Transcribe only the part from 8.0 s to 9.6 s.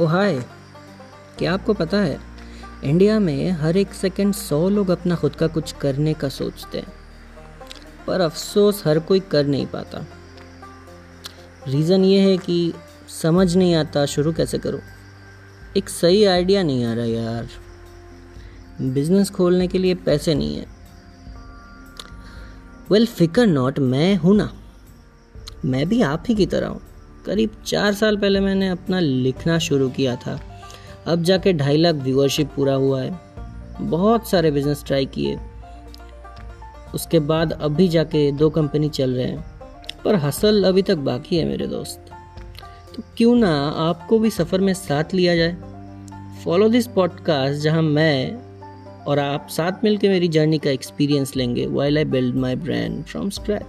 पर अफसोस हर कोई कर